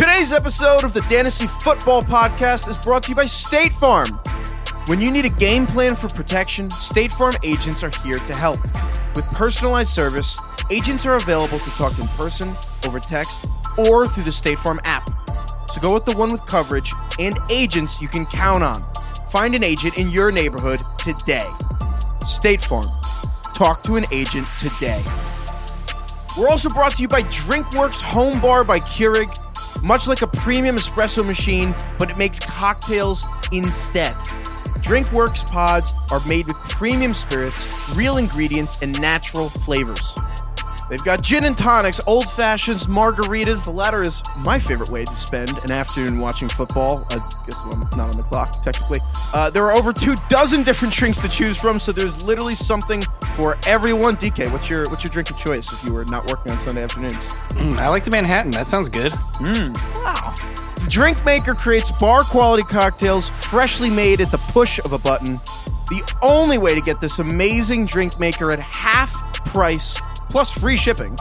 [0.00, 4.08] Today's episode of the Fantasy Football Podcast is brought to you by State Farm.
[4.86, 8.58] When you need a game plan for protection, State Farm agents are here to help.
[9.14, 10.38] With personalized service,
[10.70, 15.06] agents are available to talk in person, over text, or through the State Farm app.
[15.66, 18.82] So go with the one with coverage and agents you can count on.
[19.28, 21.46] Find an agent in your neighborhood today.
[22.26, 22.86] State Farm.
[23.54, 25.02] Talk to an agent today.
[26.38, 29.36] We're also brought to you by DrinkWorks Home Bar by Keurig.
[29.82, 34.14] Much like a premium espresso machine, but it makes cocktails instead.
[34.80, 40.14] DrinkWorks pods are made with premium spirits, real ingredients, and natural flavors.
[40.90, 43.62] They've got gin and tonics, old fashions, margaritas.
[43.62, 47.06] The latter is my favorite way to spend an afternoon watching football.
[47.10, 48.98] I guess I'm not on the clock, technically.
[49.32, 53.02] Uh, there are over two dozen different drinks to choose from, so there's literally something
[53.36, 54.16] for everyone.
[54.16, 56.82] DK, what's your what's your drink of choice if you were not working on Sunday
[56.82, 57.28] afternoons?
[57.50, 58.50] Mm, I like the Manhattan.
[58.50, 59.12] That sounds good.
[59.40, 60.34] Wow.
[60.80, 65.36] The drink maker creates bar quality cocktails freshly made at the push of a button.
[65.88, 69.12] The only way to get this amazing drink maker at half
[69.52, 70.00] price
[70.30, 71.16] plus free shipping.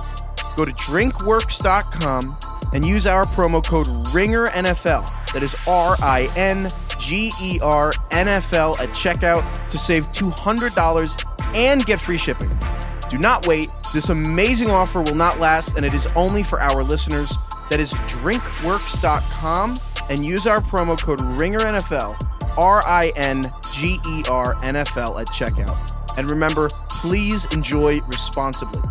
[0.56, 2.38] Go to drinkworks.com
[2.74, 5.34] and use our promo code RINGERNFL.
[5.34, 10.12] That is R I N G E R N F L at checkout to save
[10.12, 12.52] $200 and get free shipping.
[13.10, 13.70] Do not wait.
[13.94, 17.34] This amazing offer will not last, and it is only for our listeners.
[17.70, 19.78] That is drinkworks.com
[20.10, 23.44] and use our promo code RINGERNFL, R I N
[23.74, 25.78] G E R N F L at checkout.
[26.18, 28.82] And remember, please enjoy responsibly.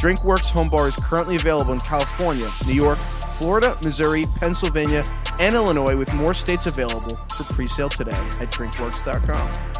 [0.00, 5.04] DrinkWorks Home Bar is currently available in California, New York, Florida, Missouri, Pennsylvania,
[5.38, 9.79] and Illinois, with more states available for pre sale today at drinkworks.com.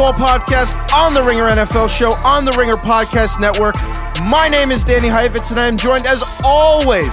[0.00, 3.74] Football Podcast on the Ringer NFL Show on the Ringer Podcast Network.
[4.30, 7.10] My name is Danny Heifetz, and I am joined, as always,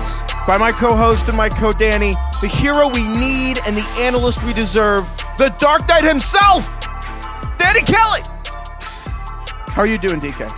[0.48, 5.02] by my co-host and my co-Danny, the hero we need and the analyst we deserve,
[5.38, 6.80] the Dark Knight himself,
[7.58, 8.22] Danny Kelly.
[9.74, 10.50] How are you doing, DK?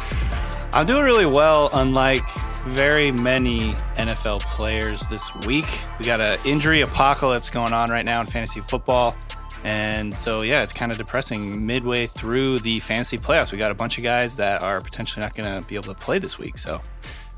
[0.75, 2.29] I'm doing really well, unlike
[2.67, 5.65] very many NFL players this week.
[5.97, 9.15] We got an injury apocalypse going on right now in fantasy football.
[9.63, 13.51] And so, yeah, it's kind of depressing midway through the fantasy playoffs.
[13.51, 15.99] We got a bunch of guys that are potentially not going to be able to
[15.99, 16.57] play this week.
[16.57, 16.75] So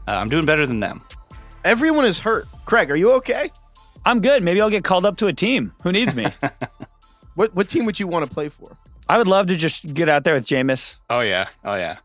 [0.07, 1.01] uh, I'm doing better than them.
[1.63, 2.45] Everyone is hurt.
[2.65, 3.51] Craig, are you okay?
[4.05, 4.43] I'm good.
[4.43, 5.73] Maybe I'll get called up to a team.
[5.83, 6.27] Who needs me?
[7.35, 8.77] What what team would you want to play for?
[9.07, 10.97] I would love to just get out there with Jameis.
[11.09, 11.49] Oh, yeah.
[11.63, 11.97] Oh, yeah.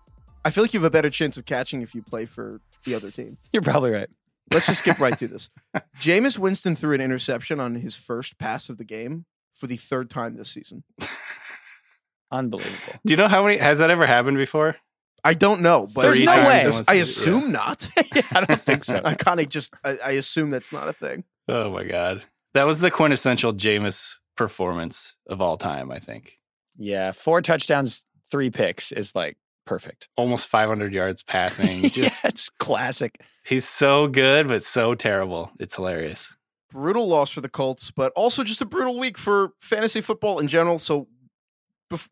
[0.45, 2.95] I feel like you have a better chance of catching if you play for the
[2.95, 3.37] other team.
[3.53, 4.09] You're probably right.
[4.53, 5.51] Let's just skip right to this.
[5.99, 9.25] Jameis Winston threw an interception on his first pass of the game
[9.57, 10.85] for the third time this season.
[12.31, 12.95] Unbelievable.
[13.05, 13.57] Do you know how many?
[13.59, 14.77] Has that ever happened before?
[15.25, 16.63] I don't know, but There's no way.
[16.63, 17.89] I one I assume not.
[18.15, 19.01] yeah, I don't think so.
[19.05, 21.25] I kind of just I, I assume that's not a thing.
[21.49, 22.23] Oh, my God.
[22.55, 26.37] That was the quintessential Jameis performance of all time, I think.
[26.79, 30.09] Yeah, four touchdowns, three picks is like perfect.
[30.17, 31.83] Almost 500 yards passing.
[31.91, 33.21] Just yeah, it's classic.
[33.45, 35.51] He's so good, but so terrible.
[35.59, 36.33] It's hilarious.
[36.77, 40.47] Brutal loss for the Colts, but also just a brutal week for fantasy football in
[40.47, 40.79] general.
[40.79, 41.09] So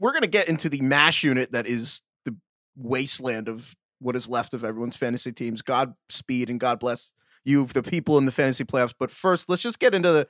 [0.01, 2.35] we're going to get into the mash unit that is the
[2.75, 5.61] wasteland of what is left of everyone's fantasy teams.
[5.61, 7.13] God speed and God bless
[7.45, 8.95] you, the people in the fantasy playoffs.
[8.99, 10.29] But first, let's just get into the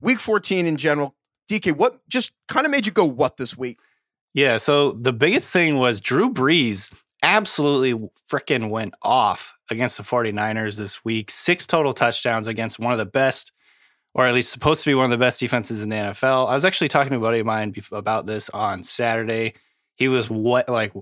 [0.00, 1.14] week 14 in general.
[1.50, 3.78] DK, what just kind of made you go what this week?
[4.32, 4.56] Yeah.
[4.56, 6.90] So the biggest thing was Drew Brees
[7.22, 11.30] absolutely freaking went off against the 49ers this week.
[11.30, 13.52] Six total touchdowns against one of the best,
[14.14, 16.48] or at least supposed to be one of the best defenses in the NFL.
[16.48, 19.54] I was actually talking to a buddy of mine about this on Saturday.
[19.96, 20.92] He was what like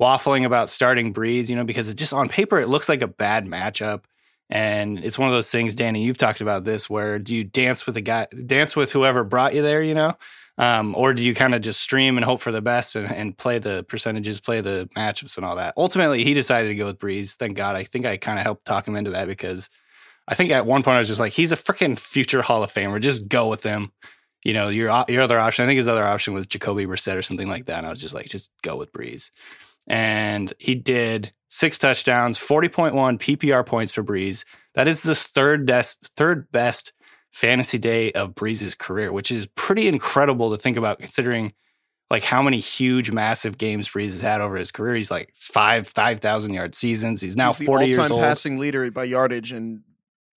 [0.00, 3.08] waffling about starting Brees, you know, because it just on paper it looks like a
[3.08, 4.02] bad matchup.
[4.48, 7.86] And it's one of those things, Danny, you've talked about this where do you dance
[7.86, 10.14] with the guy, dance with whoever brought you there, you know?
[10.58, 13.36] Um, or do you kind of just stream and hope for the best and, and
[13.36, 15.74] play the percentages, play the matchups and all that?
[15.76, 17.36] Ultimately, he decided to go with Brees.
[17.36, 17.76] Thank God.
[17.76, 19.68] I think I kind of helped talk him into that because
[20.28, 22.70] I think at one point I was just like, he's a freaking future Hall of
[22.72, 23.00] Famer.
[23.00, 23.92] Just go with him.
[24.44, 25.64] You know, your uh, your other option.
[25.64, 27.78] I think his other option was Jacoby Brissett or something like that.
[27.78, 29.30] And I was just like, just go with Brees.
[29.88, 34.44] And he did six touchdowns, 40.1 PPR points for Brees.
[34.74, 36.92] That is the third best, third best
[37.32, 41.52] fantasy day of Brees's career, which is pretty incredible to think about considering
[42.10, 44.94] like how many huge, massive games Brees has had over his career.
[44.94, 47.20] He's like five, 5,000 yard seasons.
[47.20, 48.22] He's now He's 40 years all-time old.
[48.22, 49.82] passing leader by yardage and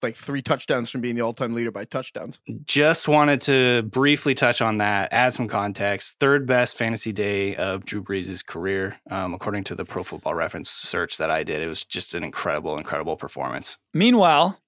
[0.02, 2.40] like three touchdowns from being the all-time leader by touchdowns.
[2.66, 6.18] Just wanted to briefly touch on that, add some context.
[6.20, 10.70] Third best fantasy day of Drew Brees' career, um, according to the Pro Football Reference
[10.70, 11.62] search that I did.
[11.62, 13.78] It was just an incredible, incredible performance.
[13.94, 14.60] Meanwhile,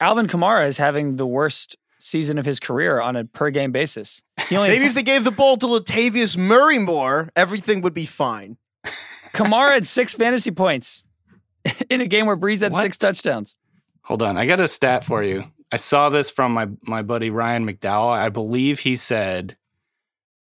[0.00, 4.22] Alvin Kamara is having the worst season of his career on a per game basis.
[4.48, 8.04] He only Maybe if they gave the ball to Latavius Murray more, everything would be
[8.04, 8.58] fine.
[9.32, 11.04] Kamara had six fantasy points
[11.90, 12.82] in a game where Brees had What?
[12.82, 13.56] six touchdowns.
[14.04, 15.44] Hold on, I got a stat for you.
[15.72, 18.10] I saw this from my my buddy Ryan McDowell.
[18.10, 19.56] I believe he said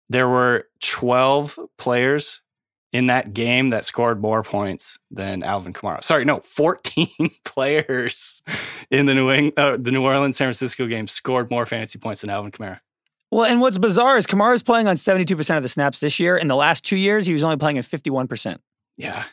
[0.09, 2.43] there were 12 players
[2.93, 6.05] in that game that scored more points than Alvin Kamara.
[6.05, 7.09] Sorry, no, 14
[7.45, 8.43] players
[8.91, 12.21] in the New Eng- uh, the New Orleans San Francisco game scored more fantasy points
[12.21, 12.81] than Alvin Kamara.
[13.31, 16.37] Well, and what's bizarre is Kamara's playing on 72% of the snaps this year.
[16.37, 18.59] In the last two years, he was only playing at 51%.
[18.99, 19.25] Yeah,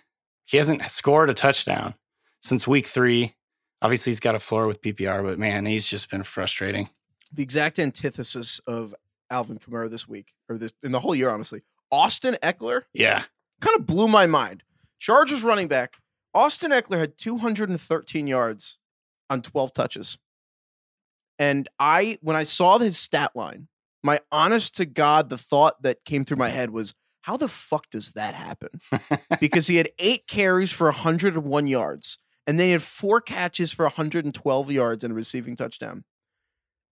[0.45, 1.95] he hasn't scored a touchdown
[2.41, 3.35] since week three.
[3.81, 6.89] Obviously, he's got a floor with PPR, but man, he's just been frustrating.
[7.31, 8.93] The exact antithesis of
[9.29, 11.61] Alvin Kamara this week, or this in the whole year, honestly.
[11.91, 13.23] Austin Ekeler Yeah,
[13.61, 14.63] kind of blew my mind.
[14.99, 15.97] Chargers running back
[16.33, 18.77] Austin Ekeler had 213 yards
[19.29, 20.17] on 12 touches.
[21.37, 23.67] And I, when I saw his stat line,
[24.03, 27.89] my honest to God, the thought that came through my head was, how the fuck
[27.89, 28.69] does that happen?
[29.39, 32.17] because he had eight carries for 101 yards,
[32.49, 36.03] and then he had four catches for 112 yards and a receiving touchdown.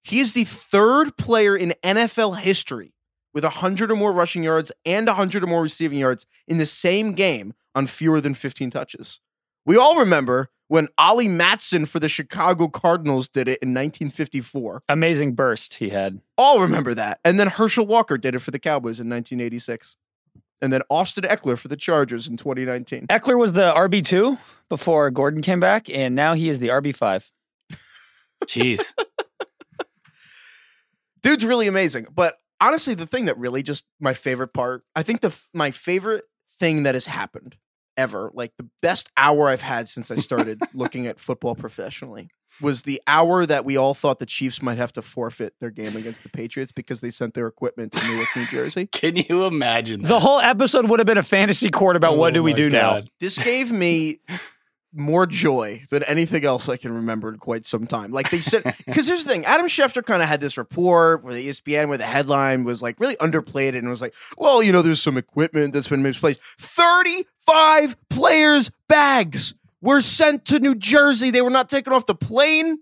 [0.04, 2.94] He is the third player in NFL history
[3.34, 7.14] with 100 or more rushing yards and 100 or more receiving yards in the same
[7.14, 9.20] game on fewer than 15 touches.
[9.66, 14.84] We all remember when Ollie Matson for the Chicago Cardinals did it in 1954.
[14.88, 16.22] Amazing burst he had.
[16.38, 17.20] All remember that.
[17.26, 19.98] And then Herschel Walker did it for the Cowboys in 1986.
[20.62, 23.08] And then Austin Ekeler for the Chargers in 2019.
[23.08, 24.40] Ekeler was the RB2
[24.70, 27.32] before Gordon came back, and now he is the RB5.
[28.46, 28.94] jeez.
[31.22, 32.08] dude's really amazing.
[32.14, 36.26] But honestly, the thing that really just my favorite part, I think the my favorite
[36.50, 37.58] thing that has happened
[37.98, 42.30] ever, like the best hour I've had since I started looking at football professionally,
[42.62, 45.96] was the hour that we all thought the Chiefs might have to forfeit their game
[45.96, 48.86] against the Patriots because they sent their equipment to Newark, New Jersey.
[48.92, 50.08] Can you imagine that?
[50.08, 52.52] The whole episode would have been a fantasy court about oh what Oh do we
[52.52, 53.02] my do now.
[53.20, 54.20] This gave me
[54.94, 58.12] more joy than anything else I can remember in quite some time.
[58.12, 61.34] Like they said, because here's the thing: Adam Schefter kind of had this report where
[61.34, 64.64] the E ESPN, where the headline was like really underplayed it and was like, "Well,
[64.64, 66.42] you know, there's some equipment that's been misplaced.
[66.60, 71.30] Thirty-five players' bags were sent to New Jersey.
[71.32, 72.80] They were not taken off the plane."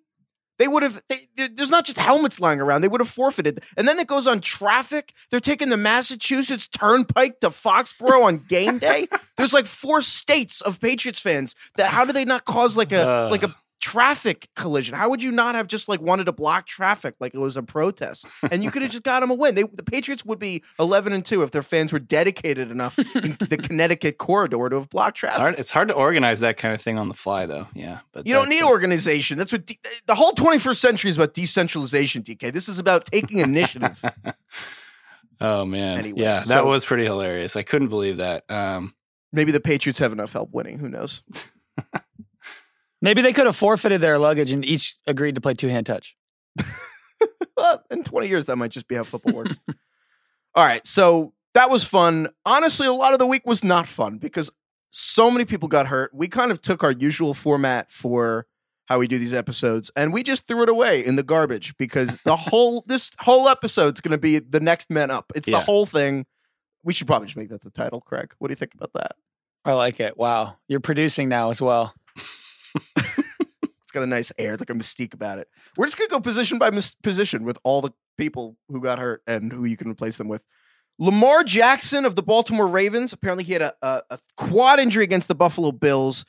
[0.57, 1.01] They would have.
[1.09, 1.19] They,
[1.53, 2.81] there's not just helmets lying around.
[2.81, 3.63] They would have forfeited.
[3.77, 5.13] And then it goes on traffic.
[5.29, 9.07] They're taking the Massachusetts Turnpike to Foxborough on game day.
[9.37, 11.55] There's like four states of Patriots fans.
[11.77, 13.29] That how do they not cause like a Uh.
[13.29, 13.53] like a
[13.85, 14.95] traffic collision?
[14.95, 17.61] How would you not have just like wanted to block traffic like it was a
[17.63, 18.25] protest?
[18.49, 19.53] And you could have just got them a win.
[19.53, 23.37] They, the Patriots would be 11 and two if their fans were dedicated enough in
[23.49, 25.39] the Connecticut corridor to have blocked It's traffic.
[25.39, 25.55] hard.
[25.59, 27.67] It's hard to organize that kind of thing on the fly, though.
[27.75, 29.37] Yeah, but You don't need organization.
[29.37, 29.77] That's what de-
[30.07, 32.51] the whole 21st century is about decentralization, DK.
[32.51, 34.03] This is about taking initiative.
[35.41, 37.57] Oh man, Anyway, yeah, that so- was pretty hilarious.
[37.57, 38.43] I couldn't believe that.
[38.49, 38.93] Um,
[39.33, 40.79] Maybe the Patriots have enough help winning.
[40.79, 41.23] Who knows?
[43.05, 46.17] Maybe they could have forfeited their luggage and each agreed to play two hand touch.
[47.57, 49.61] Well, in 20 years, that might just be how football works.
[50.55, 50.85] All right.
[50.85, 52.27] So that was fun.
[52.45, 54.51] Honestly, a lot of the week was not fun because
[54.91, 56.11] so many people got hurt.
[56.13, 58.47] We kind of took our usual format for
[58.87, 62.17] how we do these episodes and we just threw it away in the garbage because
[62.25, 65.31] the whole this whole episode's going to be the next men up.
[65.33, 66.25] It's the whole thing.
[66.83, 68.33] We should probably just make that the title, Craig.
[68.37, 69.13] What do you think about that?
[69.63, 70.17] I like it.
[70.17, 70.57] Wow.
[70.67, 71.93] You're producing now as well.
[72.97, 74.53] It's got a nice air.
[74.53, 75.47] It's like a mystique about it.
[75.77, 79.21] We're just gonna go position by mis- position with all the people who got hurt
[79.27, 80.41] and who you can replace them with.
[80.97, 83.11] Lamar Jackson of the Baltimore Ravens.
[83.13, 86.25] Apparently, he had a, a, a quad injury against the Buffalo Bills.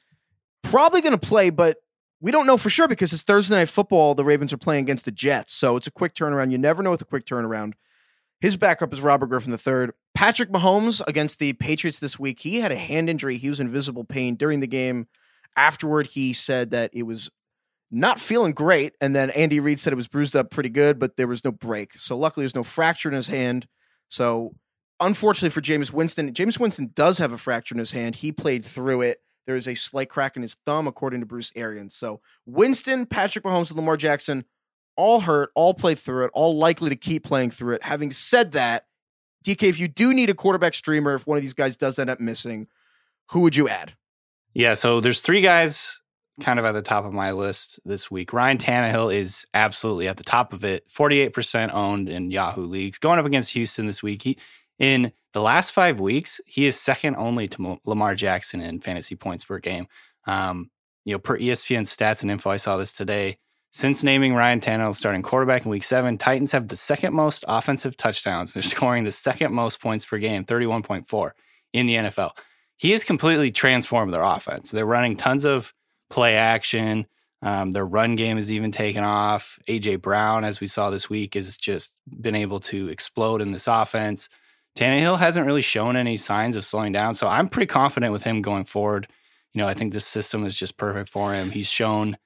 [0.63, 1.79] Probably going to play, but
[2.21, 4.15] we don't know for sure because it's Thursday night football.
[4.15, 6.51] The Ravens are playing against the Jets, so it's a quick turnaround.
[6.51, 7.75] You never know with a quick turnaround.
[8.41, 9.91] His backup is Robert Griffin III.
[10.15, 12.41] Patrick Mahomes against the Patriots this week.
[12.41, 13.39] He had a hand injury.
[13.39, 15.07] He was in visible pain during the game.
[15.57, 17.31] Afterward, he said that it was
[17.91, 18.95] not feeling great.
[19.01, 21.53] And then Andy Reid said it was bruised up pretty good, but there was no
[21.53, 21.99] break.
[21.99, 23.67] So luckily, there's no fracture in his hand.
[24.09, 24.55] So
[25.01, 28.17] unfortunately for Jameis Winston, Jameis Winston does have a fracture in his hand.
[28.17, 29.21] He played through it.
[29.47, 31.95] There is a slight crack in his thumb, according to Bruce Arians.
[31.95, 34.45] So Winston, Patrick Mahomes, and Lamar Jackson
[34.97, 37.83] all hurt, all played through it, all likely to keep playing through it.
[37.85, 38.87] Having said that,
[39.45, 42.11] DK, if you do need a quarterback streamer, if one of these guys does end
[42.11, 42.67] up missing,
[43.31, 43.95] who would you add?
[44.57, 46.01] Yeah, so there's three guys
[46.41, 48.33] kind of at the top of my list this week.
[48.33, 50.89] Ryan Tannehill is absolutely at the top of it.
[50.89, 52.99] 48% owned in Yahoo leagues.
[52.99, 54.23] Going up against Houston this week.
[54.23, 54.39] He
[54.79, 59.45] in the last five weeks, he is second only to Lamar Jackson in fantasy points
[59.45, 59.89] per game.
[60.27, 60.71] Um,
[61.05, 63.37] you know, per ESPN stats and info, I saw this today.
[63.73, 67.95] Since naming Ryan Tannehill starting quarterback in week seven, Titans have the second most offensive
[67.95, 68.53] touchdowns.
[68.55, 71.33] They're scoring the second most points per game, 31.4
[71.75, 72.31] in the NFL.
[72.77, 74.71] He has completely transformed their offense.
[74.71, 75.73] They're running tons of
[76.11, 77.07] play action.
[77.43, 79.59] Um, their run game has even taken off.
[79.69, 83.69] AJ Brown, as we saw this week, has just been able to explode in this
[83.69, 84.29] offense.
[84.77, 88.43] Tannehill hasn't really shown any signs of slowing down, so I'm pretty confident with him
[88.43, 89.09] going forward.
[89.55, 91.51] You know, I think this system is just perfect for him.
[91.51, 92.17] He's shown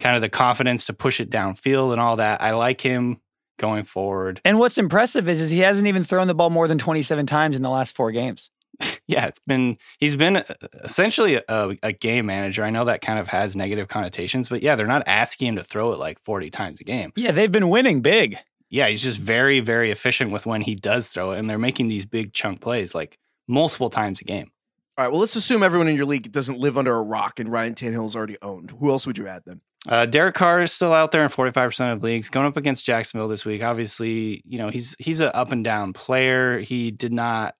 [0.00, 2.42] kind of the confidence to push it downfield and all that.
[2.42, 3.20] I like him
[3.58, 4.40] going forward.
[4.44, 7.56] And what's impressive is, is he hasn't even thrown the ball more than 27 times
[7.56, 8.50] in the last four games.
[9.06, 10.44] yeah, it's been he's been uh,
[10.82, 12.64] essentially a, a, game manager.
[12.64, 15.62] I know that kind of has negative connotations, but yeah, they're not asking him to
[15.62, 17.12] throw it like 40 times a game.
[17.16, 18.36] Yeah, they've been winning big.
[18.70, 21.88] Yeah, he's just very, very efficient with when he does throw it, and they're making
[21.88, 24.50] these big chunk plays like multiple times a game.
[24.96, 27.50] All right, well, let's assume everyone in your league doesn't live under a rock and
[27.50, 28.70] Ryan Tannehill is already owned.
[28.70, 29.60] Who else would you add then?
[29.88, 33.28] Uh, Derek Carr is still out there in 45% of leagues, going up against Jacksonville
[33.28, 33.62] this week.
[33.62, 36.60] Obviously, you know, he's he's an up and down player.
[36.60, 37.54] He did not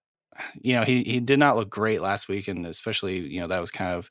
[0.60, 3.60] you know, he he did not look great last week, and especially you know that
[3.60, 4.10] was kind of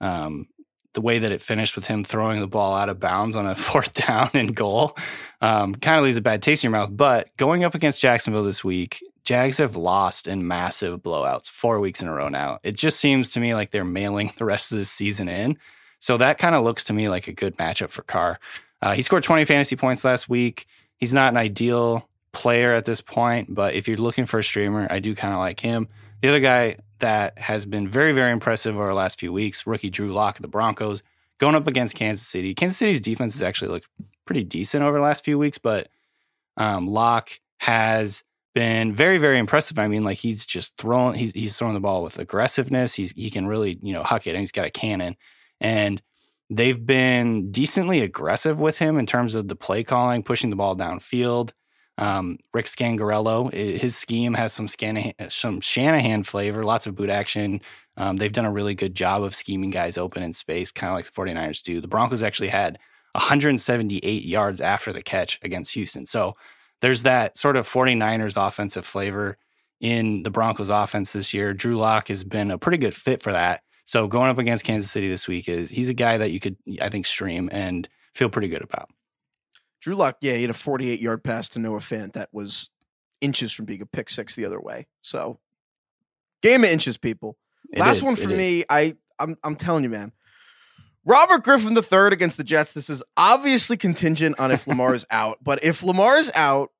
[0.00, 0.48] um,
[0.94, 3.54] the way that it finished with him throwing the ball out of bounds on a
[3.56, 4.96] fourth down and goal.
[5.40, 6.90] Um, kind of leaves a bad taste in your mouth.
[6.96, 12.02] But going up against Jacksonville this week, Jags have lost in massive blowouts four weeks
[12.02, 12.58] in a row now.
[12.62, 15.58] It just seems to me like they're mailing the rest of the season in.
[15.98, 18.40] So that kind of looks to me like a good matchup for Carr.
[18.80, 20.66] Uh, he scored 20 fantasy points last week.
[20.96, 24.86] He's not an ideal player at this point, but if you're looking for a streamer,
[24.90, 25.88] I do kind of like him.
[26.20, 29.90] The other guy that has been very, very impressive over the last few weeks, rookie
[29.90, 31.02] Drew Lock of the Broncos,
[31.38, 32.54] going up against Kansas City.
[32.54, 33.88] Kansas City's defense has actually looked
[34.24, 35.88] pretty decent over the last few weeks, but
[36.56, 38.22] um, Lock has
[38.54, 39.78] been very, very impressive.
[39.78, 42.94] I mean, like he's just throwing, he's he's throwing the ball with aggressiveness.
[42.94, 45.16] He's he can really, you know, huck it, and he's got a cannon.
[45.60, 46.02] And
[46.50, 50.76] they've been decently aggressive with him in terms of the play calling, pushing the ball
[50.76, 51.52] downfield.
[51.98, 57.60] Um, Rich Scangarello, his scheme has some, Scanahan, some Shanahan flavor, lots of boot action.
[57.96, 60.96] Um, they've done a really good job of scheming guys open in space, kind of
[60.96, 61.80] like the 49ers do.
[61.80, 62.78] The Broncos actually had
[63.12, 66.06] 178 yards after the catch against Houston.
[66.06, 66.34] So
[66.80, 69.36] there's that sort of 49ers offensive flavor
[69.80, 71.52] in the Broncos offense this year.
[71.52, 73.62] Drew Lock has been a pretty good fit for that.
[73.84, 76.56] So going up against Kansas City this week is he's a guy that you could,
[76.80, 78.88] I think, stream and feel pretty good about.
[79.82, 82.70] Drew Lock, yeah, he had a 48 yard pass to Noah Fant that was
[83.20, 84.86] inches from being a pick six the other way.
[85.02, 85.40] So,
[86.40, 87.36] game of inches, people.
[87.72, 88.60] It Last is, one for me.
[88.60, 88.64] Is.
[88.70, 90.12] I I'm I'm telling you, man.
[91.04, 92.74] Robert Griffin III against the Jets.
[92.74, 96.70] This is obviously contingent on if Lamar is out, but if Lamar is out,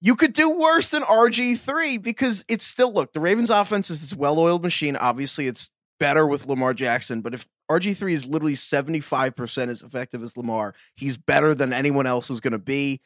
[0.00, 4.14] you could do worse than RG3 because it's still look, the Ravens offense is this
[4.14, 4.96] well-oiled machine.
[4.96, 5.68] Obviously, it's
[6.00, 10.74] better with Lamar Jackson, but if RG3 is literally 75% as effective as Lamar.
[10.94, 13.00] He's better than anyone else is going to be.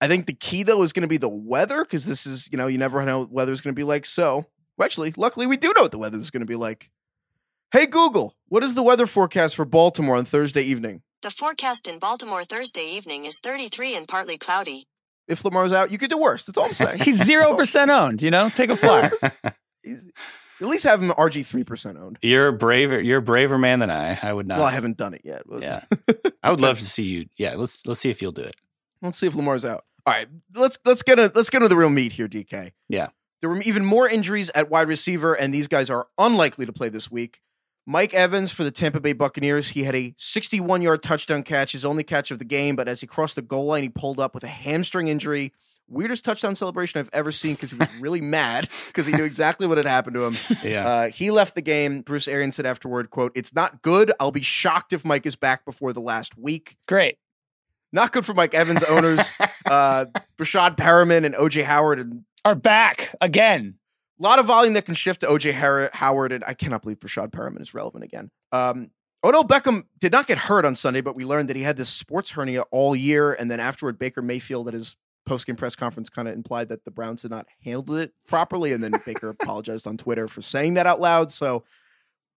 [0.00, 2.56] I think the key, though, is going to be the weather because this is, you
[2.56, 4.06] know, you never know what weather is going to be like.
[4.06, 4.46] So,
[4.80, 6.90] actually, luckily, we do know what the weather is going to be like.
[7.72, 11.02] Hey, Google, what is the weather forecast for Baltimore on Thursday evening?
[11.22, 14.86] The forecast in Baltimore Thursday evening is 33 and partly cloudy.
[15.28, 16.46] If Lamar's out, you could do worse.
[16.46, 16.98] That's all I'm saying.
[17.04, 18.48] He's 0% owned, you know?
[18.48, 19.12] Take a flyer.
[20.60, 22.18] At least have him RG three percent owned.
[22.22, 23.00] You're a braver.
[23.00, 24.18] You're a braver man than I.
[24.22, 24.58] I would not.
[24.58, 25.42] Well, I haven't done it yet.
[25.58, 25.84] yeah,
[26.42, 27.26] I would love to see you.
[27.36, 28.56] Yeah, let's let's see if you'll do it.
[29.02, 29.84] Let's see if Lamar's out.
[30.06, 32.72] All right, let's let's get a, let's get into the real meat here, DK.
[32.88, 33.08] Yeah,
[33.40, 36.88] there were even more injuries at wide receiver, and these guys are unlikely to play
[36.88, 37.40] this week.
[37.86, 39.70] Mike Evans for the Tampa Bay Buccaneers.
[39.70, 42.76] He had a 61 yard touchdown catch, his only catch of the game.
[42.76, 45.52] But as he crossed the goal line, he pulled up with a hamstring injury
[45.90, 49.66] weirdest touchdown celebration I've ever seen because he was really mad because he knew exactly
[49.66, 50.36] what had happened to him.
[50.62, 50.86] Yeah.
[50.86, 52.02] Uh, he left the game.
[52.02, 54.12] Bruce Arians said afterward, quote, it's not good.
[54.20, 56.76] I'll be shocked if Mike is back before the last week.
[56.86, 57.18] Great.
[57.92, 59.30] Not good for Mike Evans owners.
[59.66, 60.06] uh,
[60.38, 63.74] Breshad Perriman and OJ Howard and are back again.
[64.18, 67.30] A lot of volume that can shift to OJ Howard, and I cannot believe Breshad
[67.30, 68.30] Perriman is relevant again.
[68.52, 68.90] Um,
[69.24, 71.90] Odell Beckham did not get hurt on Sunday, but we learned that he had this
[71.90, 74.96] sports hernia all year, and then afterward, Baker Mayfield at his
[75.30, 78.72] post game press conference kind of implied that the Browns had not handled it properly,
[78.72, 81.30] and then Baker apologized on Twitter for saying that out loud.
[81.30, 81.62] So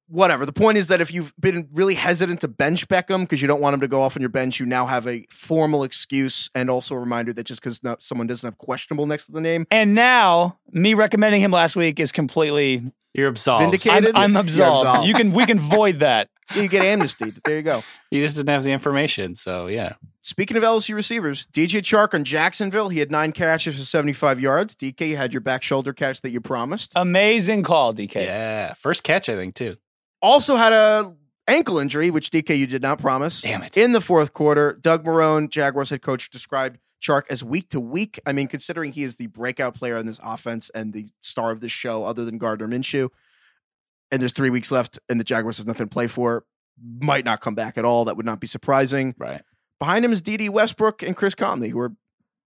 [0.07, 0.45] whatever.
[0.45, 3.61] The point is that if you've been really hesitant to bench Beckham because you don't
[3.61, 6.69] want him to go off on your bench, you now have a formal excuse and
[6.69, 9.95] also a reminder that just because someone doesn't have questionable next to the name, And
[9.95, 12.93] now, me recommending him last week is completely.
[13.15, 13.61] You're absolved.
[13.61, 14.15] Vindicated.
[14.15, 14.85] I'm, I'm absolved.
[14.85, 15.07] absolved.
[15.07, 16.29] You can we can void that.
[16.55, 17.31] you get amnesty.
[17.45, 17.83] there you go.
[18.09, 19.35] He just didn't have the information.
[19.35, 19.93] So yeah.
[20.21, 24.73] Speaking of LSU receivers, DJ Chark on Jacksonville, he had nine catches for 75 yards.
[24.73, 26.93] DK, you had your back shoulder catch that you promised.
[26.95, 28.15] Amazing call, DK.
[28.15, 28.73] Yeah.
[28.73, 29.75] First catch, I think, too.
[30.21, 31.13] Also had a
[31.47, 33.41] ankle injury, which DK you did not promise.
[33.41, 33.75] Damn it.
[33.75, 38.19] In the fourth quarter, Doug Marrone, Jaguars head coach, described Chark as week to week.
[38.25, 41.59] I mean, considering he is the breakout player in this offense and the star of
[41.59, 43.09] this show, other than Gardner Minshew,
[44.13, 46.45] and there's three weeks left, and the Jaguars have nothing to play for,
[46.79, 48.05] might not come back at all.
[48.05, 49.15] That would not be surprising.
[49.17, 49.41] Right.
[49.79, 51.93] Behind him is Dede Westbrook and Chris Conley, who are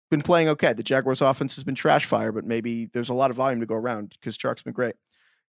[0.10, 0.72] been playing okay.
[0.72, 3.66] The Jaguars offense has been trash fire, but maybe there's a lot of volume to
[3.66, 4.96] go around because Chark's been great.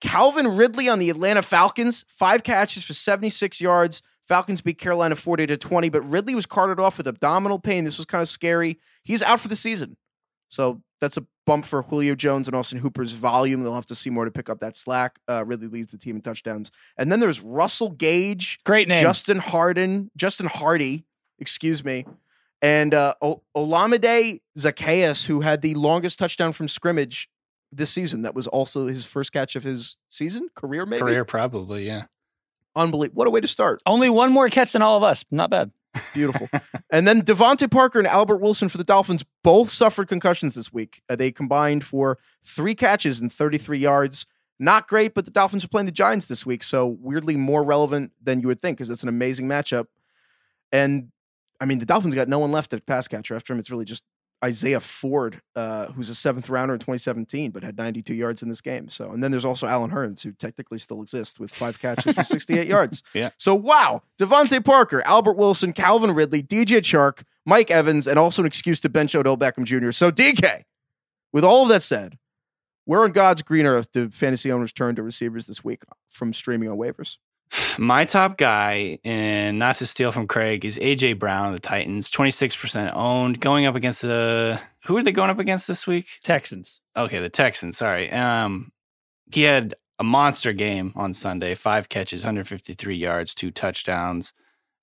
[0.01, 4.01] Calvin Ridley on the Atlanta Falcons, five catches for 76 yards.
[4.27, 7.85] Falcons beat Carolina 40 to 20, but Ridley was carted off with abdominal pain.
[7.85, 8.79] This was kind of scary.
[9.03, 9.99] He's out for the season.
[10.49, 13.63] So that's a bump for Julio Jones and Austin Hooper's volume.
[13.63, 15.19] They'll have to see more to pick up that slack.
[15.27, 16.71] Uh, Ridley leads the team in touchdowns.
[16.97, 19.03] And then there's Russell Gage, Great name.
[19.03, 21.07] Justin Harden, Justin Hardy,
[21.39, 22.05] excuse me,
[22.61, 27.29] and uh, o- Olamide Zaccheaus, who had the longest touchdown from scrimmage
[27.73, 28.23] this season.
[28.23, 31.01] That was also his first catch of his season, career maybe.
[31.01, 31.87] Career, probably.
[31.87, 32.05] Yeah.
[32.77, 33.19] Unbelievable.
[33.19, 33.83] What a way to start.
[33.87, 35.25] Only one more catch than all of us.
[35.31, 35.71] Not bad.
[36.15, 36.49] Beautiful.
[36.91, 41.03] and then DeVante Parker and Albert Wilson for the Dolphins both suffered concussions this week.
[41.09, 44.27] Uh, they combined for three catches and 33 yards.
[44.59, 48.13] Not great, but the Dolphins are playing the Giants this week, so weirdly more relevant
[48.21, 49.87] than you would think because it's an amazing matchup.
[50.73, 51.13] And
[51.61, 53.59] I mean, the Dolphins got no one left at pass catcher after him.
[53.59, 54.03] It's really just
[54.45, 58.61] Isaiah Ford, uh, who's a seventh rounder in 2017, but had 92 yards in this
[58.61, 58.89] game.
[58.89, 62.23] So, and then there's also Allen Hurns, who technically still exists with five catches for
[62.23, 63.03] 68 yards.
[63.15, 63.31] Yeah.
[63.37, 68.47] So, wow, DeVante Parker, Albert Wilson, Calvin Ridley, DJ Chark, Mike Evans, and also an
[68.47, 69.91] excuse to bench Odell Beckham Jr.
[69.91, 70.63] So, DK,
[71.33, 72.19] with all of that said,
[72.85, 76.69] where on God's green earth do fantasy owners turn to receivers this week from streaming
[76.69, 77.19] on waivers?
[77.79, 82.11] My top guy, and not to steal from Craig, is AJ Brown of the Titans.
[82.11, 85.87] Twenty six percent owned, going up against the who are they going up against this
[85.87, 86.07] week?
[86.23, 86.81] Texans.
[86.97, 87.77] Okay, the Texans.
[87.77, 88.11] Sorry.
[88.11, 88.73] Um,
[89.31, 91.55] he had a monster game on Sunday.
[91.55, 94.33] Five catches, 153 yards, two touchdowns.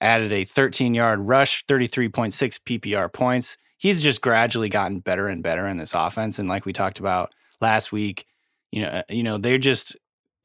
[0.02, 3.58] Added a 13 yard rush, 33.6 PPR points.
[3.78, 6.38] He's just gradually gotten better and better in this offense.
[6.38, 8.26] And like we talked about last week,
[8.72, 9.96] you know, you know, they're just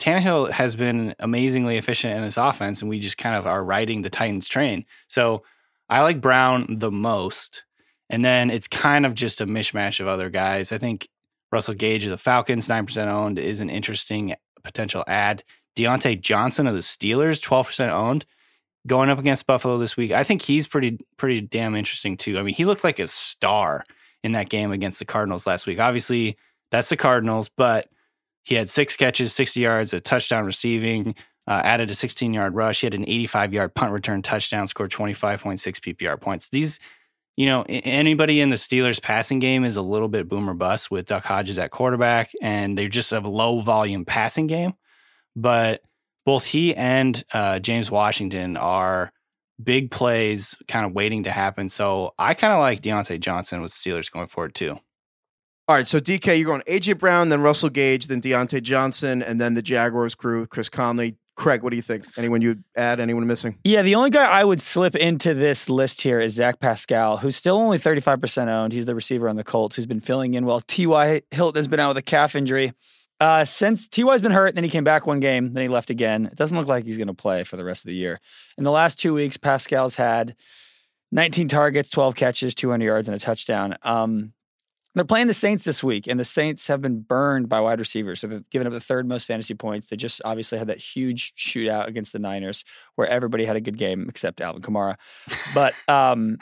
[0.01, 4.03] Tannehill has been amazingly efficient in this offense, and we just kind of are riding
[4.03, 4.87] the Titans train.
[5.09, 5.45] So
[5.89, 7.65] I like Brown the most.
[8.09, 10.73] And then it's kind of just a mishmash of other guys.
[10.73, 11.09] I think
[11.53, 14.35] Russell Gage of the Falcons, 9% owned, is an interesting
[14.65, 15.45] potential add.
[15.77, 18.25] Diontae Johnson of the Steelers, 12% owned,
[18.87, 20.11] going up against Buffalo this week.
[20.11, 22.39] I think he's pretty pretty damn interesting too.
[22.39, 23.85] I mean, he looked like a star
[24.23, 25.79] in that game against the Cardinals last week.
[25.79, 26.37] Obviously,
[26.71, 27.89] that's the Cardinals, but
[28.51, 31.15] he had six catches, 60 yards, a touchdown receiving,
[31.47, 32.81] uh, added a 16 yard rush.
[32.81, 36.49] He had an 85 yard punt return touchdown, scored 25.6 PPR points.
[36.49, 36.81] These,
[37.37, 41.07] you know, anybody in the Steelers passing game is a little bit boomer bust with
[41.07, 44.73] Duck Hodges at quarterback, and they're just a low volume passing game.
[45.37, 45.81] But
[46.27, 49.13] both he and uh, James Washington are
[49.63, 51.69] big plays kind of waiting to happen.
[51.69, 54.81] So I kind of like Diontae Johnson with Steelers going forward too.
[55.69, 59.41] All right, so DK, you're going AJ Brown, then Russell Gage, then Diontae Johnson, and
[59.41, 61.17] then the Jaguars crew, Chris Conley.
[61.37, 62.05] Craig, what do you think?
[62.19, 63.01] Anyone you'd add?
[63.01, 63.57] Anyone missing?
[63.65, 67.35] Yeah, the only guy I would slip into this list here is Zach Pascal, who's
[67.35, 68.75] still only 35% owned.
[68.75, 71.23] He's the receiver on the Colts who's been filling in while T.Y.
[71.31, 72.75] Hilton has been out with a calf injury.
[73.21, 76.27] Uh, since T.Y.'s been hurt, then he came back one game, then he left again.
[76.27, 78.21] It doesn't look like he's going to play for the rest of the year.
[78.59, 80.37] In the last two weeks, Pascal's had
[81.13, 83.77] 19 targets, 12 catches, 200 yards, and a touchdown.
[83.83, 84.33] Um,
[84.95, 88.21] they're playing the Saints this week, and the Saints have been burned by wide receivers.
[88.21, 89.87] So they've given up the third most fantasy points.
[89.87, 92.65] They just obviously had that huge shootout against the Niners
[92.97, 94.97] where everybody had a good game except Alvin Kamara.
[95.55, 96.39] But um,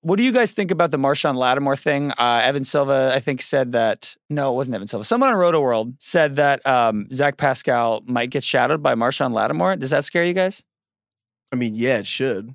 [0.00, 2.10] what do you guys think about the Marshon Lattimore thing?
[2.12, 5.04] Uh, Evan Silva, I think, said that no, it wasn't Evan Silva.
[5.04, 9.76] Someone on Roto World said that um, Zach Pascal might get shadowed by Marshon Lattimore.
[9.76, 10.64] Does that scare you guys?
[11.52, 12.54] I mean, yeah, it should.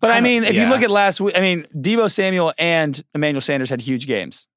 [0.00, 3.00] But I Kinda, mean, if you look at last week, I mean, Deebo Samuel and
[3.14, 4.47] Emmanuel Sanders had huge games.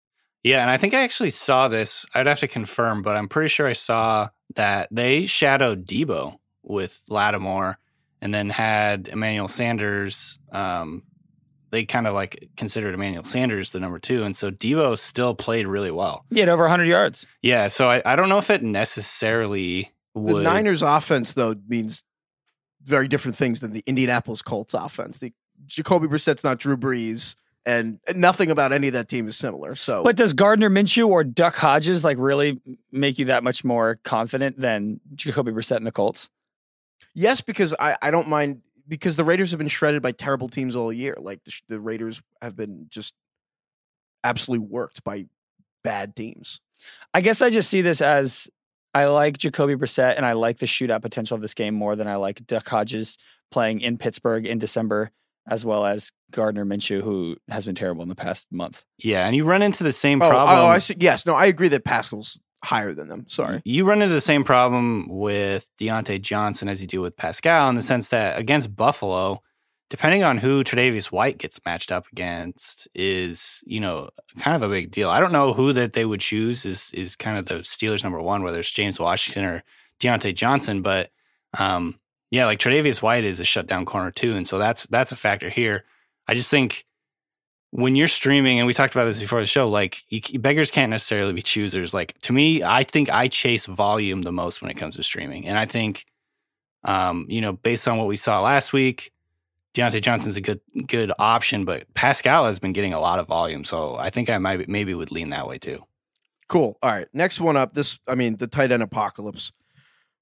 [0.43, 2.05] Yeah, and I think I actually saw this.
[2.15, 7.01] I'd have to confirm, but I'm pretty sure I saw that they shadowed Deebo with
[7.09, 7.77] Lattimore
[8.21, 10.39] and then had Emmanuel Sanders.
[10.51, 11.03] Um,
[11.71, 14.23] they kind of like considered Emmanuel Sanders the number two.
[14.23, 16.25] And so Deebo still played really well.
[16.29, 17.25] He had over 100 yards.
[17.41, 20.37] Yeah, so I, I don't know if it necessarily would.
[20.37, 22.03] The Niners offense, though, means
[22.83, 25.19] very different things than the Indianapolis Colts offense.
[25.19, 25.33] The
[25.65, 29.75] Jacoby Brissett's not Drew Brees, and nothing about any of that team is similar.
[29.75, 32.59] So, But does Gardner Minshew or Duck Hodges like really
[32.91, 36.29] make you that much more confident than Jacoby Brissett and the Colts?
[37.13, 40.75] yes, because I, I don't mind because the Raiders have been shredded by terrible teams
[40.75, 41.15] all year.
[41.19, 43.13] Like the, the Raiders have been just
[44.23, 45.25] absolutely worked by
[45.83, 46.61] bad teams.
[47.13, 48.49] I guess I just see this as
[48.93, 52.07] I like Jacoby Brissett and I like the shootout potential of this game more than
[52.07, 53.17] I like Duck Hodges
[53.51, 55.11] playing in Pittsburgh in December,
[55.47, 58.85] as well as Gardner Minshew, who has been terrible in the past month.
[58.99, 60.57] yeah, and you run into the same Oh, problem.
[60.59, 60.95] oh, I see.
[60.99, 63.25] Yes, no, I agree that Pascal's higher than them.
[63.27, 63.61] Sorry.
[63.65, 67.75] You run into the same problem with Diontae Johnson as you do with Pascal in
[67.75, 69.41] the sense that against Buffalo,
[69.89, 74.69] depending on who Tre'Davious White gets matched up against, is you know kind of a
[74.71, 75.09] big deal.
[75.09, 78.21] I don't know who that they would choose is is kind of the Steelers number
[78.21, 79.63] one, whether it's James Washington or
[79.99, 81.09] Diontae Johnson, but
[81.57, 81.99] um,
[82.31, 85.49] yeah, like Tre'Davious White is a shutdown corner too, and so that's that's a factor
[85.49, 85.83] here.
[86.27, 86.85] I just think
[87.71, 90.89] when you're streaming, and we talked about this before the show, like you, beggars can't
[90.89, 91.93] necessarily be choosers.
[91.93, 95.45] Like to me, I think I chase volume the most when it comes to streaming,
[95.45, 96.05] and I think,
[96.85, 99.11] um, you know, based on what we saw last week,
[99.73, 103.65] Diontae Johnson's a good good option, but Pascal has been getting a lot of volume,
[103.65, 105.85] so I think I might maybe would lean that way too.
[106.47, 106.77] Cool.
[106.81, 107.07] All right.
[107.13, 107.73] Next one up.
[107.75, 109.53] This, I mean, the tight end apocalypse.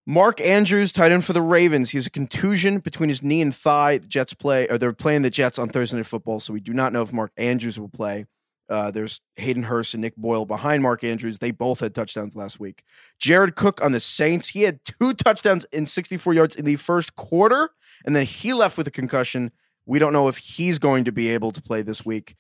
[0.09, 1.91] Mark Andrews, tight end for the Ravens.
[1.91, 3.99] He has a contusion between his knee and thigh.
[3.99, 6.73] The Jets play, or they're playing the Jets on Thursday Night Football, so we do
[6.73, 8.25] not know if Mark Andrews will play.
[8.67, 11.37] Uh, there's Hayden Hurst and Nick Boyle behind Mark Andrews.
[11.37, 12.83] They both had touchdowns last week.
[13.19, 14.47] Jared Cook on the Saints.
[14.47, 17.69] He had two touchdowns in 64 yards in the first quarter,
[18.03, 19.51] and then he left with a concussion.
[19.85, 22.35] We don't know if he's going to be able to play this week.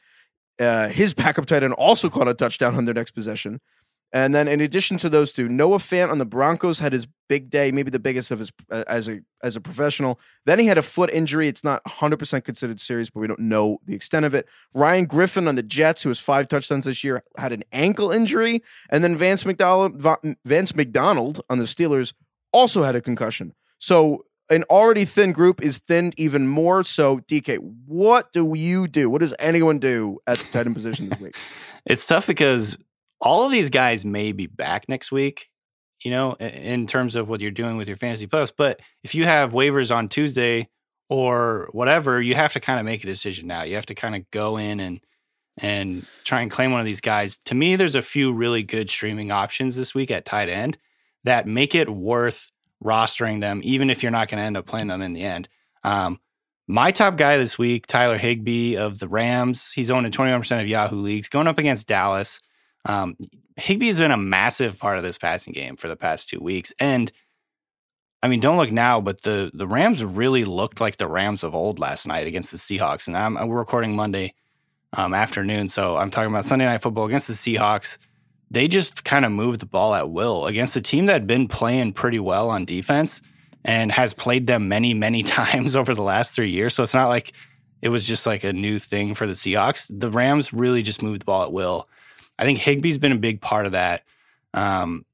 [0.59, 3.61] Uh, his backup tight end also caught a touchdown on their next possession.
[4.11, 7.51] And then, in addition to those two, Noah Fant on the Broncos had his big
[7.51, 10.19] day, maybe the biggest of his uh, as a as a professional.
[10.45, 11.47] Then he had a foot injury.
[11.47, 14.47] It's not 100 percent considered serious, but we don't know the extent of it.
[14.73, 18.63] Ryan Griffin on the Jets, who has five touchdowns this year, had an ankle injury.
[18.89, 22.13] And then Vance McDonald, Va- Vance McDonald on the Steelers
[22.51, 23.53] also had a concussion.
[23.77, 26.83] So an already thin group is thinned even more.
[26.83, 29.09] So DK, what do you do?
[29.09, 31.35] What does anyone do at the tight end position this week?
[31.85, 32.77] It's tough because
[33.21, 35.49] all of these guys may be back next week,
[36.03, 38.53] you know, in terms of what you're doing with your fantasy playoffs.
[38.55, 40.69] But if you have waivers on Tuesday
[41.09, 43.63] or whatever, you have to kind of make a decision now.
[43.63, 45.01] You have to kind of go in and
[45.61, 47.39] and try and claim one of these guys.
[47.45, 50.77] To me, there's a few really good streaming options this week at tight end
[51.25, 52.51] that make it worth
[52.81, 55.49] rostering them, even if you're not going to end up playing them in the end.
[55.83, 56.19] Um,
[56.67, 59.71] my top guy this week, Tyler Higbee of the Rams.
[59.71, 62.39] He's owned in 21% of Yahoo leagues, going up against Dallas.
[62.85, 63.17] Um,
[63.59, 66.73] Higbee's been a massive part of this passing game for the past two weeks.
[66.79, 67.11] And
[68.21, 71.55] I mean, don't look now, but the the Rams really looked like the Rams of
[71.55, 73.07] old last night against the Seahawks.
[73.07, 74.33] And I'm, we're recording Monday
[74.93, 77.97] um, afternoon, so I'm talking about Sunday Night Football against the Seahawks.
[78.51, 81.47] They just kind of moved the ball at will against a team that had been
[81.47, 83.21] playing pretty well on defense
[83.63, 86.73] and has played them many, many times over the last three years.
[86.73, 87.33] So it's not like
[87.81, 89.89] it was just like a new thing for the Seahawks.
[89.93, 91.87] The Rams really just moved the ball at will.
[92.39, 94.03] I think Higbee's been a big part of that.
[94.53, 95.05] Um,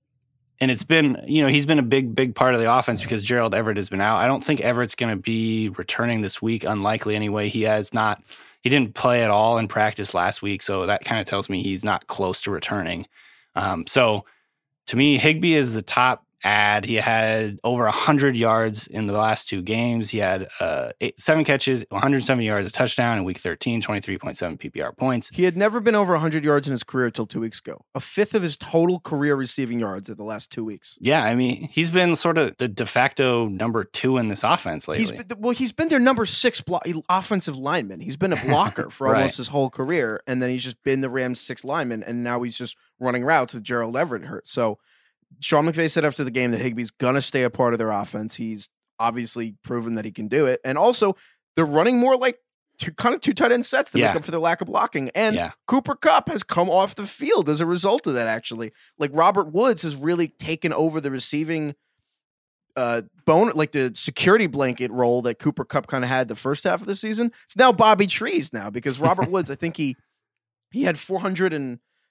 [0.62, 3.24] and it's been, you know, he's been a big, big part of the offense because
[3.24, 4.18] Gerald Everett has been out.
[4.18, 6.64] I don't think Everett's going to be returning this week.
[6.64, 7.50] Unlikely anyway.
[7.50, 8.24] He has not,
[8.62, 10.62] he didn't play at all in practice last week.
[10.62, 13.06] So that kind of tells me he's not close to returning.
[13.56, 14.26] Um, so
[14.88, 16.86] to me, Higbee is the top add.
[16.86, 20.10] He had over 100 yards in the last two games.
[20.12, 24.96] He had uh, eight, seven catches, 170 yards, a touchdown in week 13, 23.7 PPR
[24.96, 25.30] points.
[25.34, 27.84] He had never been over 100 yards in his career until two weeks ago.
[27.96, 30.98] A fifth of his total career receiving yards in the last two weeks.
[31.02, 34.88] Yeah, I mean, he's been sort of the de facto number two in this offense
[34.88, 35.02] lately.
[35.16, 36.80] He's been, well, he's been their number six blo-
[37.10, 38.00] offensive lineman.
[38.02, 39.18] He's been a blocker for Right.
[39.18, 42.42] almost his whole career, and then he's just been the Rams' sixth lineman, and now
[42.44, 44.48] he's just running routes with Gerald Everett hurt.
[44.48, 44.78] So
[45.42, 48.36] Sean McVay said after the game that Higbee's gonna stay a part of their offense.
[48.36, 51.16] He's obviously proven that he can do it, and also
[51.56, 52.40] they're running more like
[52.78, 54.08] two, kind of two tight end sets to Yeah.
[54.08, 55.10] make up for their lack of blocking.
[55.16, 58.72] And yeah, Cooper Kupp has come off the field as a result of that, actually.
[58.98, 61.76] Like Robert Woods has really taken over the receiving
[62.78, 66.66] uh bone like the security blanket role that Cooper Kupp kind of had the first
[66.66, 67.32] half of the season.
[67.46, 69.96] It's now Bobby Trees now because Robert Woods, I think he
[70.72, 70.98] he had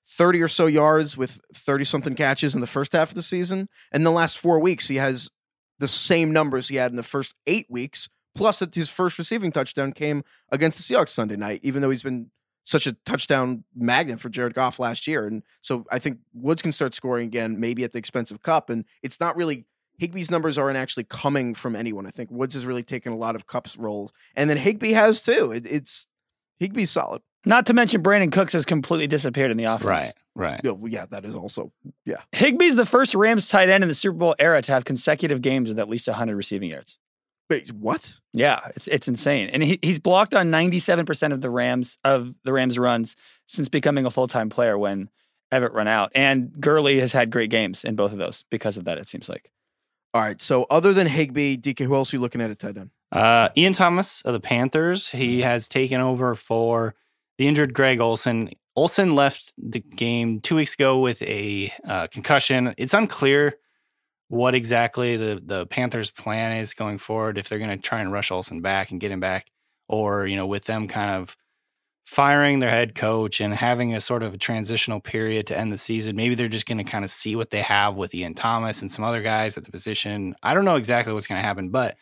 [0.04, 3.68] 430 or so yards with 30 something catches in the first half of the season.
[3.92, 5.30] And the last four weeks, he has
[5.78, 8.08] the same numbers he had in the first eight weeks.
[8.34, 12.02] Plus, that his first receiving touchdown came against the Seahawks Sunday night, even though he's
[12.02, 12.30] been
[12.64, 15.26] such a touchdown magnet for Jared Goff last year.
[15.26, 18.70] And so I think Woods can start scoring again, maybe at the expense of Kupp.
[18.70, 19.66] And it's not really
[20.00, 22.06] Higbee's numbers aren't actually coming from anyone.
[22.06, 25.22] I think Woods has really taken a lot of Kupp's roles, and then Higbee has
[25.22, 25.52] too.
[25.52, 26.06] It, it's
[26.60, 27.22] Higbee's solid.
[27.44, 29.84] Not to mention Brandin Cooks has completely disappeared in the offense.
[29.84, 30.60] Right, right.
[30.64, 31.72] Yeah, well, yeah, that is also
[32.04, 32.22] yeah.
[32.34, 35.68] Higbee's the first Rams tight end in the Super Bowl era to have consecutive games
[35.68, 36.98] with at least 100 receiving yards.
[37.50, 38.14] Wait, what?
[38.32, 42.34] Yeah, it's it's insane, and he, he's blocked on 97 percent of the Rams of
[42.44, 45.10] the Rams runs since becoming a full time player when
[45.52, 48.86] Everett run out, and Gurley has had great games in both of those because of
[48.86, 48.96] that.
[48.96, 49.50] It seems like.
[50.14, 50.40] All right.
[50.40, 52.90] So other than Higbee, DK, who else are you looking at at tight end?
[53.10, 55.10] Uh, Ian Thomas of the Panthers.
[55.10, 56.94] He has taken over for
[57.38, 58.50] the injured Greg Olsen.
[58.76, 62.74] Olsen left the game two weeks ago with a uh, concussion.
[62.76, 63.54] It's unclear
[64.28, 67.38] what exactly the the Panthers' plan is going forward.
[67.38, 69.50] If they're going to try and rush Olsen back and get him back,
[69.88, 71.36] or you know, with them kind of
[72.04, 75.78] firing their head coach and having a sort of a transitional period to end the
[75.78, 78.82] season, maybe they're just going to kind of see what they have with Ian Thomas
[78.82, 80.34] and some other guys at the position.
[80.42, 81.96] I don't know exactly what's going to happen, but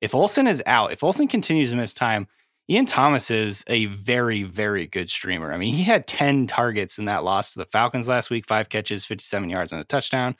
[0.00, 2.28] if Olsen is out, if Olsen continues to miss time,
[2.70, 5.52] Ian Thomas is a very, very good streamer.
[5.52, 8.68] I mean, he had 10 targets in that loss to the Falcons last week, five
[8.68, 10.36] catches, 57 yards, and a touchdown.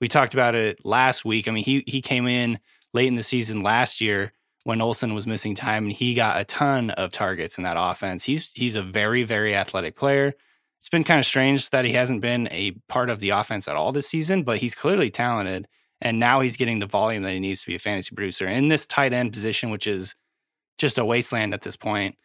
[0.00, 1.46] We talked about it last week.
[1.46, 2.58] I mean, he he came in
[2.94, 4.32] late in the season last year
[4.64, 8.24] when Olsen was missing time, and he got a ton of targets in that offense.
[8.24, 10.34] He's he's a very, very athletic player.
[10.78, 13.76] It's been kind of strange that he hasn't been a part of the offense at
[13.76, 15.68] all this season, but he's clearly talented.
[16.00, 18.68] And now he's getting the volume that he needs to be a fantasy producer in
[18.68, 20.14] this tight end position, which is
[20.78, 22.16] just a wasteland at this point.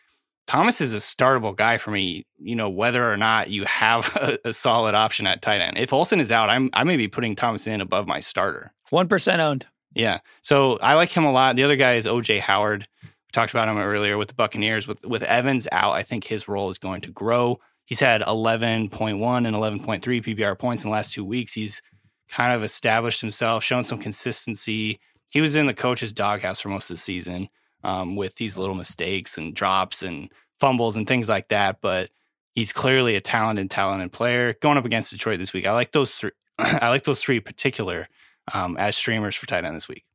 [0.45, 4.49] Thomas is a startable guy for me, you know, whether or not you have a,
[4.49, 5.77] a, solid option at tight end.
[5.77, 8.71] If Olsen is out, I'm I may be putting Thomas in above my starter.
[8.89, 9.65] One percent owned.
[9.93, 10.19] Yeah.
[10.41, 11.55] So I like him a lot.
[11.55, 12.87] The other guy is OJ Howard.
[13.03, 14.87] We talked about him earlier with the Buccaneers.
[14.87, 17.59] With with Evans out, I think his role is going to grow.
[17.85, 21.51] He's had 11.1 and 11.3 PPR points in the last two weeks.
[21.51, 21.81] He's
[22.29, 25.01] kind of established himself, shown some consistency.
[25.31, 27.49] He was in the coach's doghouse for most of the season
[27.83, 31.79] um, with these little mistakes and drops and fumbles and things like that.
[31.81, 32.09] But
[32.55, 34.53] he's clearly a talented, talented player.
[34.61, 36.31] Going up against Detroit this week, I like those three.
[36.57, 38.07] I like those three particular
[38.53, 40.05] um, as streamers for tight end this week.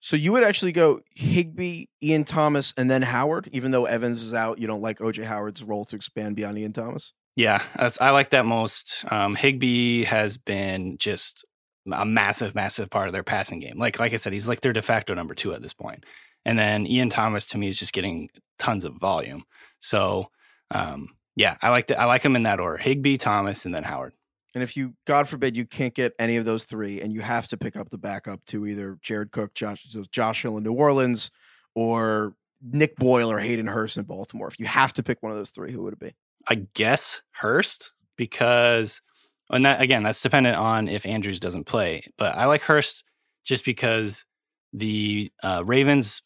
[0.00, 4.34] So you would actually go Higbee, Ian Thomas, and then Howard, even though Evans is
[4.34, 4.58] out.
[4.58, 7.14] You don't like OJ Howard's role to expand beyond Ian Thomas.
[7.36, 7.62] Yeah,
[8.00, 9.10] I like that most.
[9.10, 11.44] Um, Higbee has been just
[11.90, 13.78] a massive, massive part of their passing game.
[13.78, 16.04] Like, like I said, he's like their de facto number two at this point.
[16.44, 19.44] And then Ian Thomas to me is just getting tons of volume.
[19.78, 20.28] So
[20.70, 23.84] um, yeah, I like the, I like him in that order: Higbee, Thomas, and then
[23.84, 24.12] Howard.
[24.54, 27.48] And if you, God forbid, you can't get any of those three, and you have
[27.48, 31.32] to pick up the backup to either Jared Cook, Josh, Josh Hill in New Orleans,
[31.74, 34.46] or Nick Boyle or Hayden Hurst in Baltimore.
[34.46, 36.14] If you have to pick one of those three, who would it be?
[36.48, 39.02] I guess Hurst because,
[39.50, 42.02] and that again, that's dependent on if Andrews doesn't play.
[42.16, 43.02] But I like Hurst
[43.44, 44.24] just because
[44.72, 46.22] the uh, Ravens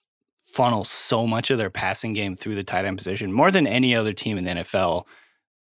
[0.53, 3.95] funnel so much of their passing game through the tight end position more than any
[3.95, 5.05] other team in the NFL.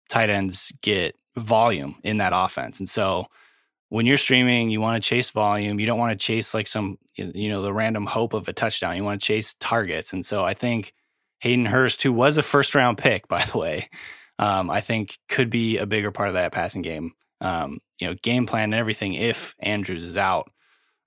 [0.09, 2.79] Tight ends get volume in that offense.
[2.81, 3.27] And so
[3.89, 5.79] when you're streaming, you want to chase volume.
[5.79, 8.97] You don't want to chase like some, you know, the random hope of a touchdown.
[8.97, 10.13] You want to chase targets.
[10.13, 10.93] And so I think
[11.41, 13.89] Hayden Hurst, who was a first round pick, by the way,
[14.39, 17.13] um, I think could be a bigger part of that passing game.
[17.41, 20.51] Um, you know, game plan and everything if Andrews is out.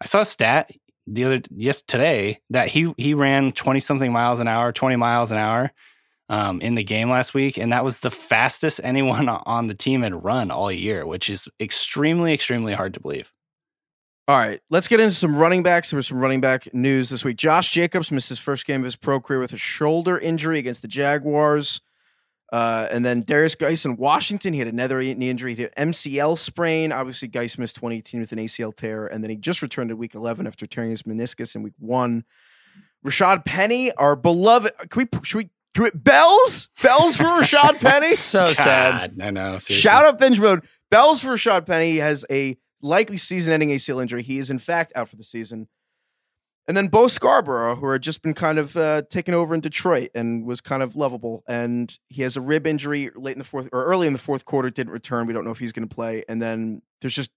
[0.01, 0.71] I saw a stat
[1.07, 5.31] the other yes today that he he ran 20 something miles an hour 20 miles
[5.31, 5.71] an hour
[6.27, 10.01] um, in the game last week and that was the fastest anyone on the team
[10.01, 13.31] had run all year which is extremely extremely hard to believe.
[14.27, 15.91] All right let's get into some running backs.
[15.91, 17.37] There was some running back news this week.
[17.37, 20.81] Josh jacobs missed his first game of his pro career with a shoulder injury against
[20.81, 21.81] the jaguars
[22.55, 26.37] uh, and then Derrius Guice in Washington, he had another knee injury, he had MCL
[26.37, 26.93] sprain.
[26.93, 30.15] Obviously, Guice missed 2018 with an ACL tear, and then he just returned to Week
[30.15, 32.23] 11 after tearing his meniscus in Week One.
[33.05, 36.01] Rashaad Penny, our beloved, can we should we do it?
[36.01, 38.15] Bells, bells for Rashaad Penny.
[38.15, 39.21] so God, sad.
[39.21, 39.57] I know.
[39.57, 39.75] Seriously.
[39.75, 40.65] Shout out binge mode.
[40.89, 44.23] Bells for Rashaad Penny he has a likely season-ending ACL injury.
[44.23, 45.67] He is in fact out for the season.
[46.67, 50.09] And then Bo Scarborough, who had just been kind of uh, taken over in Detroit
[50.15, 51.43] and was kind of lovable.
[51.47, 54.45] And he has a rib injury late in the fourth or early in the fourth
[54.45, 55.27] quarter, didn't return.
[55.27, 56.23] We don't know if he's going to play.
[56.27, 57.29] And then there's just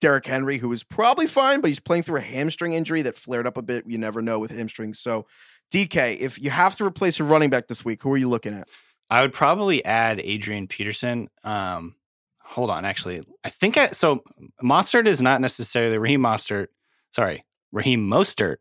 [0.00, 3.46] Derrick Henry, who is probably fine, but he's playing through a hamstring injury that flared
[3.46, 3.84] up a bit.
[3.88, 5.00] You never know with hamstrings.
[5.00, 5.26] So,
[5.72, 8.54] DK, if you have to replace a running back this week, who are you looking
[8.54, 8.68] at?
[9.10, 11.28] I would probably add Adrian Peterson.
[11.42, 11.96] Um,
[12.42, 14.22] hold on, actually, I think I, so.
[14.62, 16.68] Mostert is not necessarily Raheem Mostert.
[17.10, 18.56] Sorry, Raheem Mostert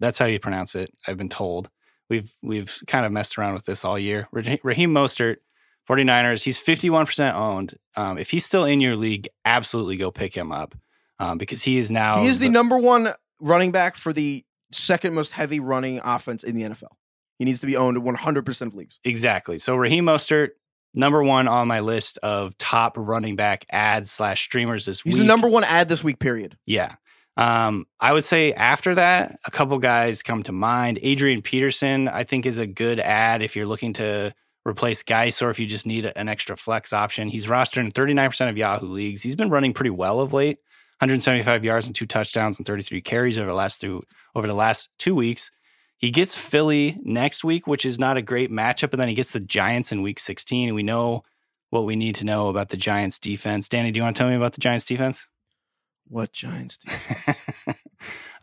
[0.00, 0.92] that's how you pronounce it.
[1.06, 1.70] I've been told.
[2.08, 4.26] We've we've kind of messed around with this all year.
[4.32, 5.36] Raheem Mostert,
[5.88, 7.74] 49ers, he's 51% owned.
[7.96, 10.74] Um, if he's still in your league, absolutely go pick him up
[11.20, 14.44] um, because he is now he is the, the number one running back for the
[14.72, 16.94] second most heavy running offense in the NFL.
[17.38, 19.00] He needs to be owned in 100% of leagues.
[19.04, 19.58] Exactly.
[19.58, 20.50] So Raheem Mostert,
[20.92, 25.14] number one on my list of top running back adds slash streamers this He's week.
[25.14, 26.58] He's the number one add this week, period.
[26.66, 26.96] Yeah.
[27.40, 30.98] Um, I would say after that, a couple guys come to mind.
[31.00, 34.34] Adrian Peterson, I think, is a good add if you're looking to
[34.68, 37.30] replace Guice or if you just need an extra flex option.
[37.30, 39.22] He's rostered in 39% of Yahoo leagues.
[39.22, 40.58] He's been running pretty well of late.
[40.98, 44.02] 175 yards and two touchdowns and 33 carries over the last two
[44.34, 45.50] over the last two weeks.
[45.96, 49.32] He gets Philly next week, which is not a great matchup, and then he gets
[49.32, 50.68] the Giants in week 16.
[50.68, 51.22] And we know
[51.70, 53.66] what we need to know about the Giants defense.
[53.66, 55.26] Danny, do you want to tell me about the Giants defense?
[56.10, 56.92] What Giants do?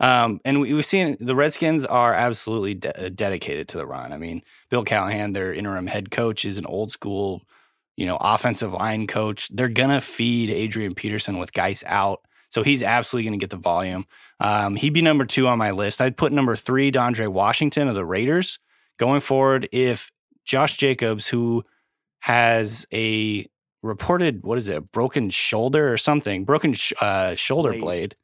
[0.00, 4.10] um, and we, we've seen the Redskins are absolutely de- dedicated to the run.
[4.10, 7.42] I mean, Bill Callahan, their interim head coach, is an old school,
[7.94, 9.50] you know, offensive line coach.
[9.50, 14.06] They're gonna feed Adrian Peterson with guys out, so he's absolutely gonna get the volume.
[14.40, 16.00] Um, he'd be number two on my list.
[16.00, 18.58] I'd put number three, DeAndre Washington of the Raiders.
[18.98, 20.10] Going forward, if
[20.46, 21.64] Josh Jacobs, who
[22.20, 23.46] has a
[23.82, 27.80] reported what is it, broken shoulder or something, broken sh- uh, shoulder Blade.
[27.80, 28.16] blade.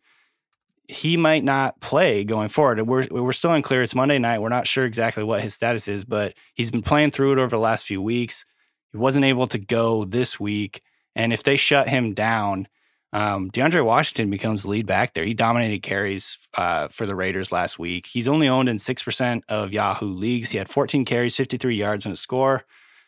[0.87, 2.83] He might not play going forward.
[2.83, 3.83] We're we're still unclear.
[3.83, 4.41] It's Monday night.
[4.41, 7.57] We're not sure exactly what his status is, but he's been playing through it over
[7.57, 8.45] the last few weeks.
[8.93, 10.83] He wasn't able to go this week,
[11.17, 12.69] and if they shut him down,
[13.15, 15.25] um, DeAndre Washington becomes lead back there.
[15.25, 18.07] He dominated carries uh, for the Raiders last week.
[18.07, 20.51] He's only owned in six percent of Yahoo leagues.
[20.51, 22.65] He had 14 carries, 53 yards, and a score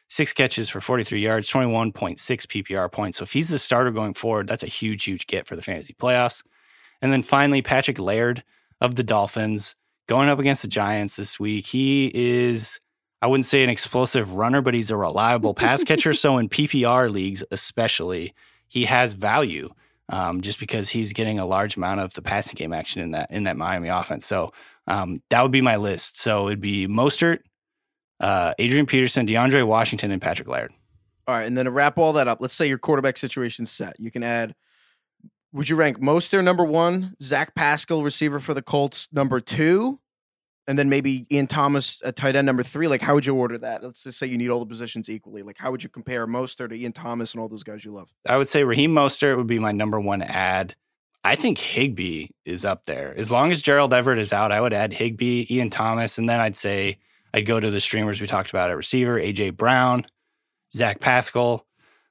[0.08, 3.18] six catches for 43 yards, 21.6 PPR points.
[3.18, 5.94] So if he's the starter going forward, that's a huge, huge get for the fantasy
[5.94, 6.42] playoffs.
[7.02, 8.42] And then finally, Patrick Laird
[8.80, 11.66] of the Dolphins going up against the Giants this week.
[11.66, 12.80] He is,
[13.20, 16.12] I wouldn't say an explosive runner, but he's a reliable pass catcher.
[16.12, 18.34] So in PPR leagues, especially,
[18.68, 19.68] he has value.
[20.08, 23.28] Um, just because he's getting a large amount of the passing game action in that
[23.32, 24.52] in that Miami offense, so
[24.86, 26.16] um, that would be my list.
[26.16, 27.40] So it'd be Mostert,
[28.20, 30.72] uh, Adrian Peterson, DeAndre Washington, and Patrick Laird.
[31.26, 33.98] All right, and then to wrap all that up, let's say your quarterback situation's set.
[33.98, 34.54] You can add.
[35.52, 40.00] Would you rank Mostert number one, Zach Pascal, receiver for the Colts, number two,
[40.66, 42.88] and then maybe Ian Thomas, a tight end, number three?
[42.88, 43.82] Like, how would you order that?
[43.82, 45.42] Let's just say you need all the positions equally.
[45.42, 48.12] Like, how would you compare Mostert to Ian Thomas and all those guys you love?
[48.28, 50.74] I would say Raheem Mostert would be my number one add.
[51.24, 53.12] I think Higbee is up there.
[53.16, 56.38] As long as Gerald Everett is out, I would add Higbee, Ian Thomas, and then
[56.38, 56.98] I'd say
[57.36, 60.06] I'd go to the streamers we talked about at receiver, AJ Brown,
[60.72, 61.66] Zach Pascal,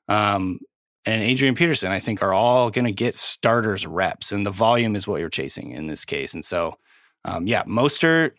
[0.08, 0.60] um,
[1.04, 1.92] and Adrian Peterson.
[1.92, 5.30] I think are all going to get starters reps, and the volume is what you're
[5.30, 6.36] chasing in this case.
[6.36, 6.78] And so,
[7.26, 8.34] um, yeah, Mostert,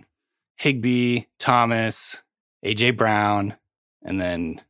[0.59, 2.23] Higbee, Thomas,
[2.65, 3.57] AJ Brown,
[4.05, 4.61] and then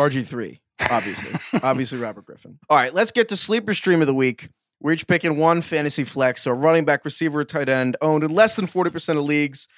[0.00, 2.58] RG three, obviously, obviously Robert Griffin.
[2.70, 4.48] All right, let's get to sleeper stream of the week.
[4.80, 8.56] We're each picking one fantasy flex, so running back, receiver, tight end, owned in less
[8.56, 9.68] than forty percent of leagues.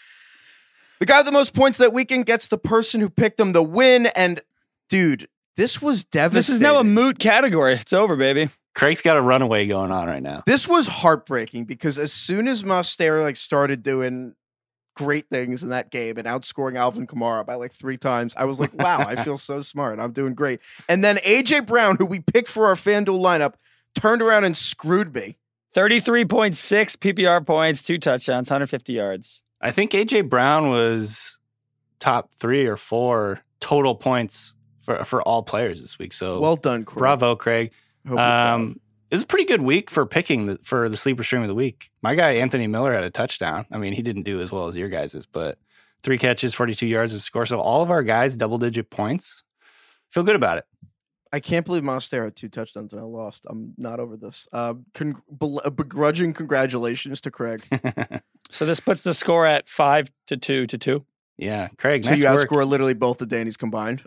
[1.02, 3.60] The guy with the most points that weekend gets the person who picked him the
[3.60, 4.06] win.
[4.14, 4.40] And
[4.88, 6.36] dude, this was devastating.
[6.36, 7.72] This is now a moot category.
[7.72, 8.50] It's over, baby.
[8.76, 10.44] Craig's got a runaway going on right now.
[10.46, 14.36] This was heartbreaking because as soon as Mostert like started doing
[14.94, 18.60] great things in that game and outscoring Alvin Kamara by like three times, I was
[18.60, 19.98] like, wow, I feel so smart.
[19.98, 20.60] I'm doing great.
[20.88, 23.54] And then AJ Brown, who we picked for our FanDuel lineup,
[23.96, 25.36] turned around and screwed me.
[25.74, 26.54] 33.6
[26.98, 29.42] PPR points, two touchdowns, 150 yards.
[29.62, 31.38] I think AJ Brown was
[32.00, 36.12] top three or four total points for for all players this week.
[36.12, 36.98] So Well done, Craig.
[36.98, 37.72] bravo, Craig.
[38.04, 38.54] Hope you're proud.
[38.54, 41.48] Um, it was a pretty good week for picking the, for the sleeper stream of
[41.48, 41.90] the week.
[42.02, 43.66] My guy Anthony Miller had a touchdown.
[43.70, 45.58] I mean, he didn't do as well as your guys's, but
[46.02, 47.46] three catches, forty two yards, a score.
[47.46, 49.44] So all of our guys double digit points.
[50.10, 50.64] Feel good about it.
[51.32, 53.46] I can't believe Mostert had two touchdowns and I lost.
[53.48, 54.46] I'm not over this.
[54.52, 57.62] Uh, con- bel- uh, begrudging congratulations to Craig.
[58.50, 61.06] So this puts the score at five to two to two.
[61.38, 62.04] yeah, Craig.
[62.04, 62.50] so Nice you work.
[62.50, 64.04] outscore literally both the Dannies combined.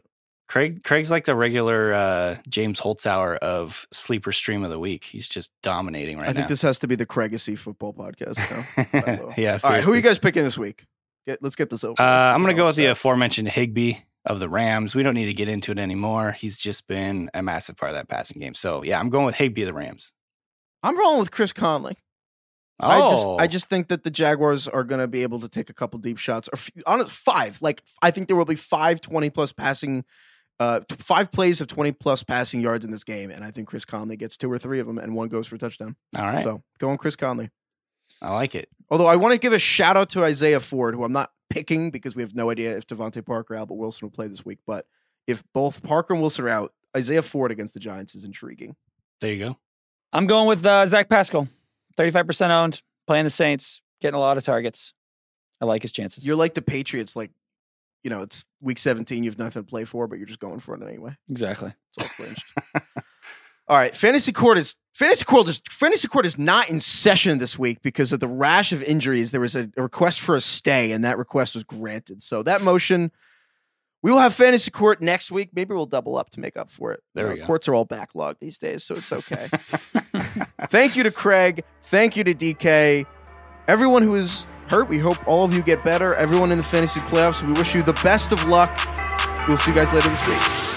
[0.48, 0.84] Craig.
[0.84, 5.04] Craig's like the regular uh, James Holzhauer of sleeper stream of the week.
[5.04, 6.30] He's just dominating right now.
[6.30, 6.50] I think now.
[6.50, 8.38] this has to be the Craigacy football podcast.
[8.38, 9.02] Now.
[9.02, 9.34] by the way.
[9.38, 9.58] yeah.
[9.64, 10.86] All right, who are you guys picking this week?
[11.26, 12.00] Get, let's get this over.
[12.00, 12.04] Uh.
[12.06, 14.96] I'm going to go with the aforementioned Higbee of the Rams.
[14.96, 16.32] We don't need to get into it anymore.
[16.32, 18.54] He's just been a massive part of that passing game.
[18.54, 20.14] So yeah, I'm going with Higbee of the Rams.
[20.84, 21.98] I'm rolling with Chris Conley.
[22.80, 25.48] Oh, I just I just think that the Jaguars are going to be able to
[25.48, 27.62] take a couple deep shots or on five.
[27.62, 30.04] Like I think there will be five 20 plus passing
[30.60, 33.86] uh five plays of 20 plus passing yards in this game and I think Chris
[33.86, 35.96] Conley gets two or three of them and one goes for a touchdown.
[36.17, 36.44] all right.
[36.44, 37.50] So, going Chris Conley.
[38.26, 38.69] I like it.
[38.90, 41.92] Although I want to give a shout out to Isaiah Ford who I'm not picking
[41.92, 44.60] because we have no idea if DeVante Parker or Albert Wilson will play this week,
[44.65, 44.88] but
[45.28, 48.76] if both Parker and Wilson are out, Isaiah Ford against the Giants is intriguing.
[49.21, 49.58] There you go.
[50.12, 51.48] I'm going with uh, Zach Pascal,
[51.98, 53.84] 35% owned, playing the Saints.
[54.02, 54.94] getting a lot of targets.
[55.62, 56.26] I like his chances.
[56.26, 57.32] You're like the Patriots, like,
[58.04, 60.60] you know, it's week 17, you have nothing to play for, but you're just going
[60.60, 61.15] for it anyway.
[61.30, 61.73] exactly.
[61.96, 62.44] It's all clinched.
[63.68, 63.96] all right.
[63.96, 68.12] Fantasy court is fantasy court is fantasy court is not in session this week because
[68.12, 69.32] of the rash of injuries.
[69.32, 72.24] There was a, a request for a stay, and that request was granted.
[72.24, 73.12] So that motion
[74.06, 75.50] we will have fantasy court next week.
[75.56, 77.02] Maybe we'll double up to make up for it.
[77.16, 77.46] There uh, You know.
[77.48, 79.48] Courts are all backlogged these days, so it's okay.
[80.68, 81.63] Thank you to Craig.
[81.82, 83.08] Thank you to DK.
[83.68, 86.13] Everyone who is hurt, we hope all of you get better.
[86.13, 88.80] Everyone in the fantasy playoffs, we wish you the best of luck.
[89.48, 90.75] We'll see you guys later this week.